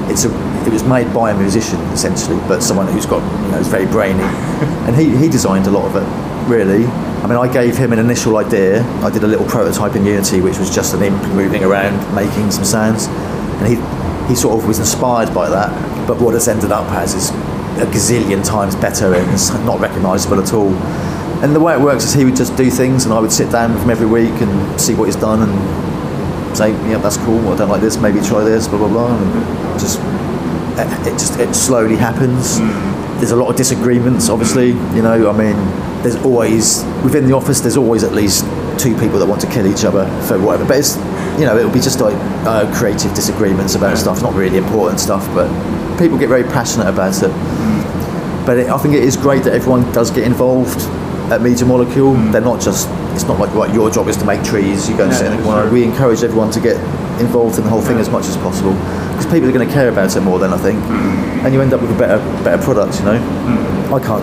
it's 0.09 0.25
a 0.25 0.31
it 0.67 0.73
was 0.73 0.83
made 0.83 1.13
by 1.15 1.31
a 1.31 1.39
musician 1.39 1.79
essentially, 1.93 2.37
but 2.49 2.61
someone 2.61 2.89
who's 2.89 3.07
got 3.07 3.23
you 3.45 3.51
know 3.53 3.59
is 3.59 3.69
very 3.69 3.87
brainy, 3.87 4.23
and 4.87 4.97
he, 4.97 5.17
he 5.17 5.29
designed 5.29 5.67
a 5.67 5.71
lot 5.71 5.85
of 5.85 5.97
it 5.97 6.07
really. 6.49 6.87
I 6.87 7.29
mean, 7.29 7.39
I 7.39 7.53
gave 7.53 7.77
him 7.77 7.93
an 7.93 7.99
initial 7.99 8.37
idea. 8.37 8.83
I 9.03 9.11
did 9.11 9.25
a 9.25 9.27
little 9.27 9.47
prototype 9.47 9.97
in 9.97 10.05
Unity, 10.05 10.41
which 10.41 10.59
was 10.59 10.75
just 10.75 10.95
an 10.95 11.03
imp 11.03 11.23
moving 11.35 11.65
around, 11.65 11.97
making 12.15 12.51
some 12.51 12.65
sounds, 12.65 13.07
and 13.07 13.67
he 13.67 13.77
he 14.29 14.35
sort 14.35 14.59
of 14.59 14.67
was 14.67 14.79
inspired 14.79 15.35
by 15.35 15.49
that. 15.49 15.71
But 16.07 16.21
what 16.21 16.35
it's 16.35 16.49
ended 16.49 16.73
up 16.73 16.91
as 16.93 17.15
is 17.15 17.31
a 17.81 17.87
gazillion 17.87 18.45
times 18.45 18.75
better 18.77 19.15
and 19.15 19.31
it's 19.33 19.51
not 19.65 19.81
recognisable 19.81 20.41
at 20.41 20.53
all. 20.53 20.73
And 21.43 21.55
the 21.55 21.61
way 21.61 21.75
it 21.75 21.81
works 21.81 22.05
is 22.05 22.15
he 22.15 22.25
would 22.25 22.37
just 22.37 22.57
do 22.57 22.71
things, 22.71 23.05
and 23.05 23.13
I 23.13 23.21
would 23.21 23.31
sit 23.31 23.53
down 23.53 23.75
with 23.75 23.83
him 23.83 23.91
every 23.91 24.07
week 24.07 24.41
and 24.41 24.81
see 24.81 24.95
what 24.95 25.05
he's 25.05 25.17
done 25.17 25.43
and 25.43 26.57
say, 26.57 26.71
"Yeah, 26.89 26.97
that's 26.97 27.19
cool. 27.19 27.47
I 27.53 27.57
don't 27.57 27.69
like 27.69 27.83
this. 27.83 27.99
Maybe 27.99 28.21
try 28.21 28.43
this." 28.43 28.67
Blah 28.67 28.79
blah 28.79 28.89
blah. 28.89 29.15
And 29.15 29.79
just 29.79 30.01
it 31.07 31.13
just 31.13 31.39
it 31.39 31.55
slowly 31.55 31.97
happens. 31.97 32.59
Hmm. 32.59 33.19
There's 33.19 33.33
a 33.33 33.37
lot 33.37 33.51
of 33.51 33.57
disagreements, 33.57 34.31
obviously. 34.31 34.69
You 34.69 35.03
know, 35.03 35.29
I 35.29 35.37
mean, 35.37 35.57
there's 36.03 36.17
always 36.25 36.85
within 37.05 37.27
the 37.27 37.35
office. 37.35 37.61
There's 37.61 37.77
always 37.77 38.03
at 38.03 38.13
least 38.13 38.45
two 38.79 38.97
people 38.99 39.19
that 39.19 39.27
want 39.27 39.41
to 39.43 39.47
kill 39.49 39.67
each 39.67 39.85
other 39.85 40.07
for 40.27 40.39
whatever. 40.39 40.65
But 40.65 40.79
it's 40.79 40.97
you 41.39 41.45
know, 41.45 41.57
it'll 41.57 41.73
be 41.73 41.81
just 41.81 42.01
like 42.01 42.15
uh, 42.47 42.71
creative 42.77 43.15
disagreements 43.15 43.75
about 43.75 43.99
stuff, 43.99 44.23
not 44.23 44.35
really 44.35 44.59
important 44.59 45.01
stuff, 45.01 45.27
but 45.35 45.49
people 45.99 46.19
get 46.19 46.29
very 46.29 46.45
passionate 46.45 46.89
about 46.89 47.23
it. 47.23 47.31
But 48.47 48.59
it, 48.59 48.69
I 48.69 48.79
think 48.79 48.95
it 48.95 49.03
is 49.03 49.17
great 49.17 49.45
that 49.45 49.55
everyone 49.55 49.91
does 49.93 50.11
get 50.11 50.25
involved 50.25 50.81
at 51.33 51.43
Media 51.43 51.67
Molecule. 51.67 52.15
They're 52.31 52.41
not 52.41 52.61
just, 52.61 52.89
it's 53.13 53.25
not 53.25 53.39
like, 53.39 53.53
right, 53.55 53.73
your 53.75 53.91
job 53.91 54.09
is 54.09 54.17
to 54.19 54.25
make 54.25 54.43
trees, 54.45 54.89
you 54.89 54.97
go 54.97 55.05
and 55.05 55.13
sit 55.13 55.33
in 55.33 55.43
corner. 55.43 55.69
We 55.71 55.83
encourage 55.85 56.23
everyone 56.23 56.51
to 56.53 56.61
get 56.61 56.77
involved 57.21 57.59
in 57.59 57.65
the 57.65 57.71
whole 57.71 57.83
thing 57.83 57.99
as 57.99 58.09
much 58.09 58.27
as 58.27 58.37
possible 58.37 58.75
because 59.17 59.27
people 59.27 59.49
are 59.49 59.53
going 59.53 59.67
to 59.67 59.73
care 59.75 59.89
about 59.89 60.15
it 60.15 60.21
more 60.21 60.39
than 60.39 60.53
I 60.53 60.59
think, 60.59 60.79
and 61.43 61.53
you 61.53 61.63
end 61.63 61.73
up 61.73 61.81
with 61.81 61.91
a 61.91 61.99
better 61.99 62.19
better 62.45 62.63
product. 62.63 62.99
You 62.99 63.07
know, 63.07 63.91
I 63.95 63.99
can't, 63.99 64.23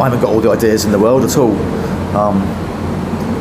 I 0.00 0.04
haven't 0.04 0.20
got 0.20 0.30
all 0.32 0.40
the 0.40 0.50
ideas 0.50 0.84
in 0.84 0.92
the 0.92 0.98
world 0.98 1.24
at 1.24 1.36
all. 1.36 1.56
Um, 2.16 2.40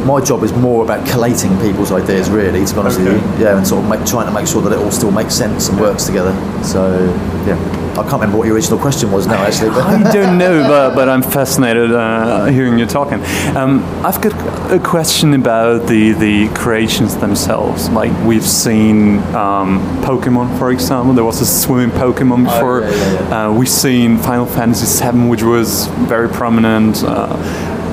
my 0.06 0.20
job 0.22 0.44
is 0.44 0.54
more 0.54 0.84
about 0.84 1.06
collating 1.08 1.58
people's 1.60 1.92
ideas, 1.92 2.30
really, 2.30 2.66
to 2.66 2.74
be 2.74 2.80
honest 2.80 3.00
Okay. 3.00 3.14
with 3.14 3.40
you. 3.40 3.44
Yeah, 3.46 3.58
and 3.58 3.68
sort 3.68 3.84
of 3.84 3.90
make, 3.90 4.06
trying 4.06 4.28
to 4.28 4.34
make 4.34 4.48
sure 4.48 4.62
that 4.62 4.72
it 4.72 4.80
all 4.80 4.92
still 4.92 5.12
makes 5.12 5.34
sense 5.36 5.70
and 5.70 5.80
works 5.80 6.06
together. 6.06 6.34
So, 6.64 6.98
yeah, 7.46 7.56
I 7.94 8.02
can't 8.04 8.14
remember 8.14 8.38
what 8.38 8.48
your 8.48 8.56
original 8.56 8.80
question 8.80 9.12
was 9.12 9.28
now, 9.28 9.42
actually. 9.44 9.70
But 9.72 9.84
I 9.84 10.12
don't 10.14 10.38
know, 10.38 10.64
but, 10.68 10.96
but 10.96 11.10
I'm 11.10 11.22
fascinated 11.22 11.92
uh, 11.92 12.46
hearing 12.46 12.80
you 12.80 12.86
talking. 12.86 13.20
Um, 13.56 13.84
I've 14.06 14.22
got 14.22 14.34
a 14.72 14.80
question 14.80 15.34
about 15.34 15.88
the, 15.88 16.14
the 16.14 16.48
creations 16.54 17.18
themselves. 17.18 17.90
Like 17.90 18.12
we've 18.26 18.44
seen 18.44 19.20
um, 19.36 19.80
Pokemon, 20.04 20.58
for 20.58 20.72
example. 20.72 21.14
There 21.14 21.26
was 21.26 21.42
a 21.42 21.46
swimming 21.46 21.90
Pokemon 21.92 22.46
before. 22.46 22.82
yeah, 22.82 22.90
yeah, 23.30 23.48
Uh, 23.48 23.52
we've 23.54 23.68
seen 23.70 24.18
Final 24.18 24.46
Fantasy 24.46 25.04
VII, 25.04 25.28
which 25.28 25.44
was 25.44 25.88
very 26.08 26.30
prominent. 26.30 27.04
Uh, 27.04 27.36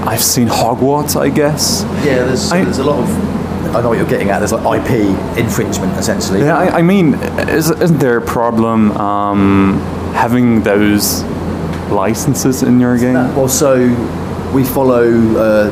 I've 0.05 0.23
seen 0.23 0.49
Hogwarts, 0.49 1.17
I 1.21 1.29
guess. 1.29 1.83
yeah, 2.05 2.25
there's, 2.25 2.53
I- 2.53 2.65
there's 2.65 2.79
a 2.79 2.85
lot 2.85 2.99
of. 3.01 3.37
I 3.75 3.83
know 3.83 3.89
what 3.89 3.99
you're 3.99 4.07
getting 4.09 4.31
at. 4.31 4.39
There's 4.39 4.53
like 4.53 4.81
IP 4.89 4.91
infringement, 5.37 5.93
essentially. 5.99 6.41
Yeah, 6.41 6.57
I, 6.57 6.79
I 6.79 6.83
mean, 6.83 7.15
is, 7.49 7.69
isn't 7.71 7.99
there 7.99 8.17
a 8.17 8.23
problem 8.25 8.93
um, 8.93 9.79
having 10.15 10.63
those 10.63 11.23
licenses 11.91 12.63
in 12.63 12.81
your 12.81 12.97
game? 12.97 13.15
Well, 13.35 13.49
so 13.49 13.77
we 14.55 14.65
follow 14.65 15.05
uh, 15.37 15.65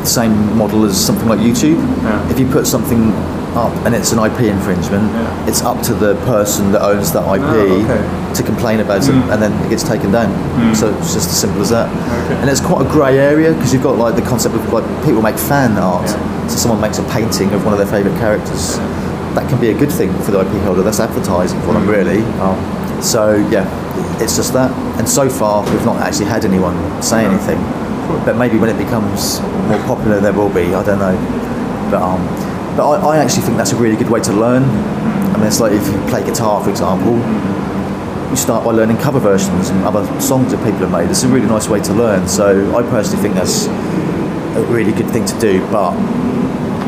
the 0.00 0.04
same 0.06 0.56
model 0.56 0.84
as 0.84 0.98
something 1.04 1.28
like 1.28 1.38
YouTube. 1.40 1.76
Yeah. 2.02 2.30
If 2.30 2.40
you 2.40 2.48
put 2.48 2.66
something 2.66 3.12
up 3.56 3.72
and 3.84 3.94
it's 3.94 4.12
an 4.12 4.18
IP 4.18 4.40
infringement, 4.50 5.04
Yeah. 5.12 5.46
it's 5.48 5.62
up 5.62 5.80
to 5.82 5.94
the 5.94 6.14
person 6.26 6.72
that 6.72 6.82
owns 6.82 7.12
that 7.12 7.22
IP 7.26 7.42
Oh, 7.44 7.84
okay. 7.84 7.98
Hmm. 8.00 8.32
to 8.32 8.42
complain 8.42 8.80
about 8.80 9.02
it, 9.02 9.10
and 9.14 9.42
then 9.42 9.52
it 9.64 9.68
gets 9.70 9.82
taken 9.82 10.10
down. 10.10 10.30
So 10.74 10.88
it's 10.96 11.12
just 11.14 11.28
as 11.30 11.36
simple 11.40 11.60
as 11.60 11.70
that. 11.70 11.88
Okay. 11.88 12.40
And 12.40 12.48
it's 12.50 12.60
quite 12.60 12.86
a 12.86 12.90
grey 12.90 13.18
area 13.18 13.52
because 13.52 13.72
you've 13.74 13.82
got 13.82 13.96
like 13.98 14.14
the 14.16 14.22
concept 14.22 14.54
of 14.54 14.72
like 14.72 14.84
people 15.04 15.20
make 15.22 15.36
fan 15.36 15.76
art. 15.76 16.08
So 16.48 16.56
someone 16.56 16.80
makes 16.80 16.98
a 16.98 17.02
painting 17.04 17.52
of 17.52 17.64
one 17.64 17.72
of 17.74 17.78
their 17.78 17.86
favourite 17.88 18.18
characters. 18.18 18.78
That 19.36 19.48
can 19.48 19.60
be 19.60 19.70
a 19.70 19.74
good 19.78 19.90
thing 19.92 20.12
for 20.24 20.30
the 20.30 20.40
IP 20.40 20.52
holder. 20.64 20.82
That's 20.82 21.00
advertising 21.00 21.60
for 21.62 21.72
them, 21.74 21.86
really. 21.88 22.22
Um, 22.40 22.56
so 23.02 23.34
yeah, 23.50 23.64
it's 24.22 24.36
just 24.36 24.52
that. 24.54 24.70
And 24.98 25.08
so 25.08 25.28
far, 25.28 25.62
we've 25.70 25.84
not 25.84 25.96
actually 26.00 26.26
had 26.26 26.44
anyone 26.44 26.76
say 27.02 27.24
anything. 27.24 27.58
But 28.24 28.36
maybe 28.36 28.58
when 28.58 28.68
it 28.68 28.76
becomes 28.78 29.40
more 29.68 29.78
popular, 29.86 30.20
there 30.20 30.32
will 30.32 30.50
be. 30.52 30.74
I 30.74 30.82
don't 30.84 30.98
know. 30.98 31.16
But 31.90 32.02
um, 32.02 32.20
but 32.76 32.88
I, 32.88 33.16
I 33.16 33.18
actually 33.18 33.42
think 33.42 33.56
that's 33.56 33.72
a 33.72 33.76
really 33.76 33.96
good 33.96 34.10
way 34.10 34.20
to 34.20 34.32
learn. 34.32 34.64
I 34.64 35.36
mean, 35.36 35.46
it's 35.46 35.60
like 35.60 35.72
if 35.72 35.86
you 35.86 35.98
play 36.08 36.24
guitar, 36.24 36.62
for 36.62 36.70
example, 36.70 37.18
you 38.30 38.36
start 38.36 38.64
by 38.64 38.70
learning 38.72 38.96
cover 38.96 39.18
versions 39.18 39.68
and 39.68 39.84
other 39.84 40.04
songs 40.20 40.52
that 40.52 40.58
people 40.64 40.80
have 40.80 40.90
made. 40.90 41.10
It's 41.10 41.22
a 41.22 41.28
really 41.28 41.46
nice 41.46 41.68
way 41.68 41.80
to 41.80 41.92
learn. 41.92 42.26
So 42.28 42.74
I 42.74 42.82
personally 42.82 43.22
think 43.22 43.34
that's 43.34 43.66
a 43.66 44.64
really 44.70 44.92
good 44.92 45.10
thing 45.10 45.26
to 45.26 45.38
do. 45.38 45.60
But 45.70 45.92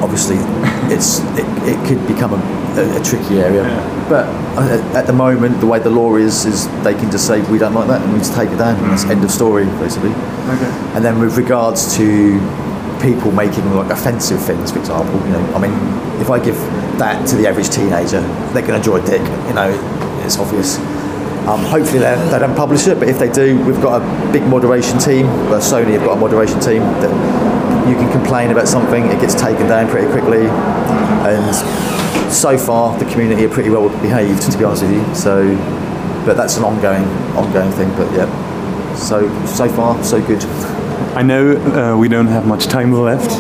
obviously, 0.02 0.36
it's 0.94 1.20
it, 1.36 1.44
it 1.68 1.86
could 1.86 2.06
become 2.06 2.32
a, 2.32 2.40
a, 2.80 3.00
a 3.00 3.04
tricky 3.04 3.40
area. 3.40 3.64
But 4.08 4.26
uh, 4.56 4.96
at 4.96 5.06
the 5.06 5.12
moment, 5.12 5.60
the 5.60 5.66
way 5.66 5.80
the 5.80 5.90
law 5.90 6.16
is, 6.16 6.46
is 6.46 6.66
they 6.82 6.94
can 6.94 7.10
just 7.10 7.26
say 7.26 7.42
we 7.50 7.58
don't 7.58 7.74
like 7.74 7.88
that 7.88 8.00
and 8.00 8.12
we 8.12 8.18
just 8.20 8.34
take 8.34 8.50
it 8.50 8.56
down. 8.56 8.82
And 8.82 8.92
that's 8.92 9.04
end 9.04 9.22
of 9.22 9.30
story, 9.30 9.66
basically. 9.84 10.10
Okay. 10.10 10.70
And 10.94 11.04
then 11.04 11.18
with 11.20 11.36
regards 11.36 11.94
to 11.96 12.38
people 13.04 13.30
making 13.30 13.68
like 13.76 13.92
offensive 13.92 14.40
things, 14.40 14.72
for 14.72 14.78
example, 14.78 15.14
you 15.26 15.32
know, 15.32 15.44
I 15.54 15.58
mean, 15.60 15.76
if 16.20 16.30
I 16.30 16.42
give 16.42 16.56
that 16.98 17.28
to 17.28 17.36
the 17.36 17.46
average 17.46 17.68
teenager, 17.68 18.22
they're 18.52 18.66
going 18.66 18.80
to 18.80 18.82
draw 18.82 18.96
a 18.96 19.04
dick. 19.04 19.20
You 19.46 19.54
know, 19.54 19.68
it's 20.24 20.38
obvious. 20.38 20.78
Um, 21.44 21.60
hopefully 21.60 21.98
they, 21.98 22.16
don't 22.38 22.56
publish 22.56 22.86
it, 22.86 22.98
but 22.98 23.08
if 23.08 23.18
they 23.18 23.30
do, 23.30 23.62
we've 23.66 23.80
got 23.82 24.00
a 24.00 24.32
big 24.32 24.42
moderation 24.44 24.98
team. 24.98 25.26
Well, 25.52 25.60
Sony 25.60 25.92
have 25.92 26.04
got 26.04 26.16
a 26.16 26.20
moderation 26.20 26.58
team 26.58 26.80
that 27.04 27.12
you 27.86 27.94
can 27.96 28.10
complain 28.10 28.50
about 28.50 28.66
something, 28.66 29.04
it 29.04 29.20
gets 29.20 29.34
taken 29.34 29.68
down 29.68 29.90
pretty 29.90 30.10
quickly, 30.10 30.46
and 30.48 32.32
so 32.32 32.56
far 32.56 32.98
the 32.98 33.04
community 33.12 33.44
are 33.44 33.50
pretty 33.50 33.68
well 33.68 33.90
behaved, 34.00 34.40
to 34.50 34.56
be 34.56 34.64
honest 34.64 34.82
with 34.82 34.92
you. 34.92 35.14
So, 35.14 35.54
but 36.24 36.38
that's 36.38 36.56
an 36.56 36.64
ongoing, 36.64 37.04
ongoing 37.36 37.70
thing. 37.72 37.90
But 37.90 38.10
yeah, 38.16 38.94
so 38.94 39.28
so 39.44 39.68
far 39.68 40.02
so 40.02 40.24
good. 40.26 40.40
I 41.14 41.22
know 41.22 41.56
uh, 41.56 41.96
we 41.96 42.08
don't 42.08 42.26
have 42.26 42.44
much 42.46 42.66
time 42.66 42.92
left. 42.92 43.30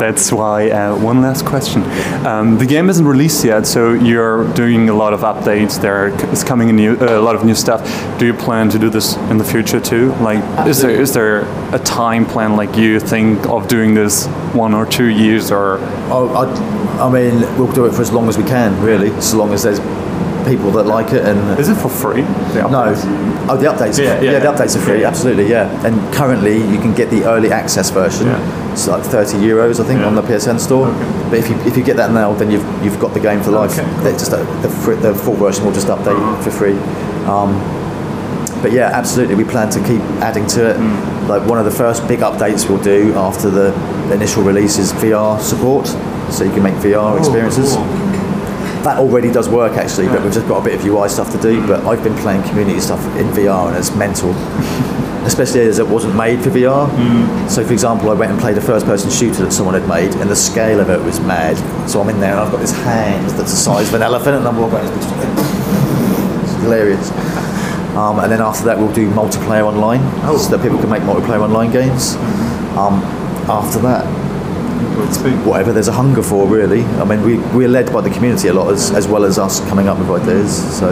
That's 0.00 0.32
why 0.32 0.70
uh, 0.70 0.96
one 0.96 1.20
last 1.22 1.44
question. 1.44 1.82
Um, 2.26 2.58
the 2.58 2.66
game 2.66 2.90
isn't 2.90 3.06
released 3.06 3.44
yet, 3.44 3.66
so 3.66 3.92
you're 3.92 4.52
doing 4.54 4.88
a 4.88 4.94
lot 4.94 5.12
of 5.12 5.20
updates. 5.20 5.80
There 5.80 6.08
is 6.32 6.42
coming 6.42 6.70
a, 6.70 6.72
new, 6.72 6.96
uh, 6.96 7.18
a 7.18 7.20
lot 7.20 7.36
of 7.36 7.44
new 7.44 7.54
stuff. 7.54 7.80
Do 8.18 8.26
you 8.26 8.34
plan 8.34 8.68
to 8.70 8.78
do 8.78 8.90
this 8.90 9.16
in 9.30 9.38
the 9.38 9.44
future 9.44 9.78
too? 9.80 10.12
Like, 10.14 10.42
is 10.66 10.80
there 10.82 10.90
is 10.90 11.12
there 11.12 11.42
a 11.72 11.78
time 11.78 12.26
plan? 12.26 12.56
Like, 12.56 12.76
you 12.76 12.98
think 12.98 13.46
of 13.46 13.68
doing 13.68 13.94
this 13.94 14.26
one 14.52 14.74
or 14.74 14.84
two 14.86 15.06
years, 15.06 15.52
or 15.52 15.78
Oh, 16.10 16.28
I, 16.34 17.06
I 17.06 17.12
mean, 17.12 17.40
we'll 17.56 17.72
do 17.72 17.86
it 17.86 17.92
for 17.94 18.02
as 18.02 18.10
long 18.10 18.28
as 18.28 18.36
we 18.36 18.44
can, 18.44 18.80
really, 18.82 19.20
so 19.20 19.36
long 19.36 19.52
as 19.52 19.62
there's 19.62 19.80
people 20.46 20.70
that 20.72 20.84
like 20.84 21.12
it 21.12 21.24
and. 21.24 21.58
is 21.58 21.68
it 21.68 21.76
for 21.76 21.88
free? 21.88 22.22
No. 22.22 22.92
Oh, 23.48 23.56
the 23.56 23.66
updates. 23.66 23.98
Yeah, 23.98 24.20
Yeah, 24.20 24.32
yeah, 24.32 24.38
the 24.40 24.46
updates 24.52 24.76
are 24.76 24.80
free. 24.80 25.00
Yeah. 25.00 25.08
Absolutely, 25.08 25.48
yeah. 25.50 25.86
And 25.86 25.94
currently, 26.14 26.56
you 26.56 26.78
can 26.78 26.94
get 26.94 27.10
the 27.10 27.24
early 27.24 27.50
access 27.50 27.90
version. 27.90 28.26
Yeah. 28.26 28.72
It's 28.72 28.88
like 28.88 29.04
30 29.04 29.38
euros, 29.38 29.80
I 29.80 29.84
think, 29.84 30.00
on 30.00 30.14
the 30.14 30.22
PSN 30.22 30.58
store. 30.58 30.88
Okay. 30.88 31.30
But 31.30 31.38
if 31.38 31.48
you 31.48 31.56
if 31.62 31.76
you 31.76 31.84
get 31.84 31.96
that 31.96 32.10
now, 32.10 32.32
then 32.34 32.50
you've 32.50 32.64
you've 32.84 32.98
got 33.00 33.14
the 33.14 33.20
game 33.20 33.42
for 33.42 33.50
life. 33.50 33.78
Okay, 33.78 33.88
They 34.02 34.12
just 34.12 34.32
uh, 34.32 34.42
the 34.62 34.68
the 34.96 35.14
full 35.14 35.34
version 35.34 35.64
will 35.64 35.72
just 35.72 35.88
update 35.88 36.42
for 36.42 36.50
free. 36.50 36.76
Um, 37.28 37.54
but 38.62 38.72
yeah, 38.72 38.90
absolutely, 38.92 39.34
we 39.34 39.44
plan 39.44 39.68
to 39.70 39.78
keep 39.80 40.00
adding 40.22 40.46
to 40.48 40.70
it. 40.70 40.76
Mm. 40.76 41.28
Like 41.28 41.46
one 41.48 41.58
of 41.58 41.66
the 41.66 41.70
first 41.70 42.06
big 42.08 42.20
updates 42.20 42.68
we'll 42.68 42.82
do 42.82 43.12
after 43.14 43.50
the 43.50 43.72
initial 44.12 44.42
release 44.42 44.78
is 44.78 44.92
VR 44.94 45.38
support, 45.40 45.86
so 46.32 46.44
you 46.44 46.50
can 46.50 46.62
make 46.62 46.74
VR 46.76 47.18
experiences. 47.18 47.76
cool. 47.76 47.84
That 48.84 48.98
already 48.98 49.32
does 49.32 49.48
work 49.48 49.72
actually, 49.72 50.08
but 50.08 50.22
we've 50.22 50.32
just 50.32 50.46
got 50.46 50.60
a 50.60 50.64
bit 50.64 50.74
of 50.78 50.84
UI 50.84 51.08
stuff 51.08 51.32
to 51.32 51.40
do. 51.40 51.66
But 51.66 51.84
I've 51.86 52.04
been 52.04 52.16
playing 52.18 52.42
community 52.42 52.80
stuff 52.80 53.00
in 53.16 53.26
VR 53.28 53.68
and 53.68 53.76
it's 53.76 53.94
mental. 53.96 54.30
Especially 55.24 55.62
as 55.62 55.78
it 55.78 55.88
wasn't 55.88 56.14
made 56.14 56.42
for 56.42 56.50
VR. 56.50 56.86
So, 57.48 57.64
for 57.64 57.72
example, 57.72 58.10
I 58.10 58.12
went 58.12 58.30
and 58.30 58.38
played 58.38 58.58
a 58.58 58.60
first 58.60 58.84
person 58.84 59.10
shooter 59.10 59.44
that 59.44 59.52
someone 59.52 59.74
had 59.74 59.88
made, 59.88 60.14
and 60.16 60.28
the 60.28 60.36
scale 60.36 60.80
of 60.80 60.90
it 60.90 61.00
was 61.00 61.18
mad. 61.20 61.56
So, 61.88 62.02
I'm 62.02 62.10
in 62.10 62.20
there 62.20 62.32
and 62.32 62.40
I've 62.40 62.52
got 62.52 62.60
this 62.60 62.72
hand 62.72 63.30
that's 63.30 63.50
the 63.50 63.56
size 63.56 63.88
of 63.88 63.94
an 63.94 64.02
elephant, 64.02 64.36
and 64.36 64.46
I'm 64.46 64.58
walking 64.58 64.76
around. 64.76 64.92
It's 64.98 66.52
hilarious. 66.62 67.10
Um, 67.96 68.18
and 68.18 68.30
then 68.30 68.42
after 68.42 68.64
that, 68.66 68.76
we'll 68.76 68.92
do 68.92 69.08
multiplayer 69.12 69.64
online 69.64 70.02
so 70.36 70.54
that 70.54 70.60
people 70.60 70.78
can 70.78 70.90
make 70.90 71.02
multiplayer 71.02 71.40
online 71.40 71.72
games. 71.72 72.16
Um, 72.76 73.00
after 73.48 73.78
that. 73.78 74.23
Whatever 75.44 75.72
there's 75.72 75.88
a 75.88 75.92
hunger 75.92 76.22
for, 76.22 76.46
really. 76.46 76.82
I 76.84 77.04
mean, 77.04 77.22
we, 77.22 77.38
we're 77.56 77.68
led 77.68 77.92
by 77.92 78.00
the 78.00 78.10
community 78.10 78.48
a 78.48 78.54
lot, 78.54 78.72
as, 78.72 78.90
as 78.92 79.08
well 79.08 79.24
as 79.24 79.38
us 79.38 79.60
coming 79.68 79.88
up 79.88 79.98
with 79.98 80.10
ideas. 80.10 80.78
So, 80.78 80.88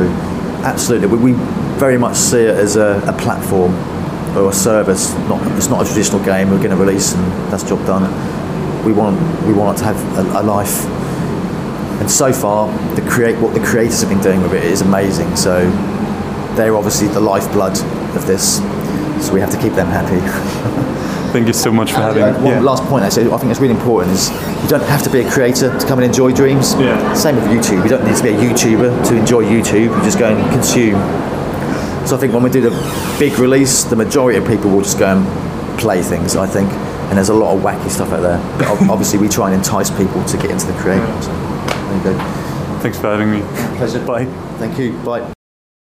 absolutely, 0.64 1.08
we, 1.08 1.32
we 1.32 1.38
very 1.78 1.98
much 1.98 2.16
see 2.16 2.42
it 2.42 2.56
as 2.56 2.76
a, 2.76 3.02
a 3.06 3.12
platform 3.12 3.74
or 4.36 4.50
a 4.50 4.52
service. 4.52 5.12
Not, 5.28 5.40
it's 5.56 5.68
not 5.68 5.82
a 5.82 5.84
traditional 5.86 6.22
game 6.24 6.50
we're 6.50 6.58
going 6.58 6.70
to 6.70 6.76
release 6.76 7.14
and 7.14 7.24
that's 7.52 7.62
job 7.62 7.84
done. 7.86 8.02
We 8.84 8.92
want 8.92 9.20
we 9.46 9.52
want 9.52 9.76
it 9.76 9.82
to 9.82 9.84
have 9.84 10.18
a, 10.18 10.40
a 10.40 10.42
life. 10.42 10.84
And 12.00 12.10
so 12.10 12.32
far, 12.32 12.66
the 12.96 13.02
create 13.02 13.38
what 13.38 13.54
the 13.54 13.60
creators 13.60 14.00
have 14.00 14.10
been 14.10 14.22
doing 14.22 14.42
with 14.42 14.54
it 14.54 14.64
is 14.64 14.80
amazing. 14.80 15.36
So, 15.36 15.70
they're 16.56 16.76
obviously 16.76 17.08
the 17.08 17.20
lifeblood 17.20 17.78
of 18.16 18.26
this. 18.26 18.58
So 19.26 19.32
we 19.32 19.40
have 19.40 19.50
to 19.50 19.58
keep 19.58 19.74
them 19.74 19.86
happy. 19.86 20.20
Thank 21.32 21.46
you 21.46 21.52
so 21.54 21.72
much 21.72 21.90
for 21.92 22.00
having 22.00 22.22
Uh, 22.22 22.38
me. 22.40 22.50
one 22.54 22.64
last 22.64 22.84
point 22.84 23.04
actually, 23.04 23.32
I 23.32 23.36
think 23.38 23.50
it's 23.50 23.60
really 23.60 23.74
important 23.74 24.12
is 24.12 24.30
you 24.62 24.68
don't 24.68 24.82
have 24.84 25.02
to 25.04 25.10
be 25.10 25.20
a 25.20 25.30
creator 25.30 25.76
to 25.78 25.86
come 25.86 25.98
and 25.98 26.04
enjoy 26.04 26.32
dreams. 26.32 26.74
Yeah. 26.78 27.14
Same 27.14 27.36
with 27.36 27.44
YouTube. 27.46 27.82
You 27.84 27.88
don't 27.88 28.04
need 28.04 28.16
to 28.16 28.22
be 28.22 28.30
a 28.30 28.36
YouTuber 28.38 29.08
to 29.08 29.16
enjoy 29.16 29.44
YouTube. 29.44 29.96
You 29.96 30.02
just 30.04 30.18
go 30.18 30.26
and 30.34 30.50
consume. 30.52 31.00
So 32.06 32.16
I 32.16 32.18
think 32.20 32.32
when 32.34 32.42
we 32.42 32.50
do 32.50 32.60
the 32.60 32.70
big 33.18 33.38
release, 33.38 33.84
the 33.84 33.96
majority 33.96 34.38
of 34.38 34.46
people 34.46 34.70
will 34.70 34.82
just 34.82 34.98
go 34.98 35.06
and 35.16 35.78
play 35.78 36.02
things. 36.02 36.36
I 36.36 36.46
think, 36.46 36.70
and 37.08 37.16
there's 37.16 37.30
a 37.30 37.34
lot 37.34 37.56
of 37.56 37.62
wacky 37.62 37.88
stuff 37.88 38.12
out 38.12 38.20
there. 38.22 38.38
But 38.58 38.68
obviously, 38.90 39.18
we 39.18 39.28
try 39.28 39.46
and 39.46 39.54
entice 39.54 39.90
people 39.90 40.22
to 40.24 40.36
get 40.36 40.50
into 40.50 40.66
the 40.66 40.74
creative. 40.74 41.08
So 41.24 41.30
there 41.32 41.96
you 41.96 42.02
go. 42.18 42.24
Thanks 42.82 42.98
for 42.98 43.06
having 43.08 43.30
me. 43.30 43.40
Pleasure. 43.78 44.00
Bye. 44.04 44.26
Thank 44.58 44.78
you. 44.78 44.92
Bye. 45.04 45.41